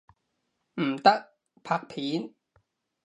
[0.81, 1.31] 唔得，
[1.63, 2.33] 拍片！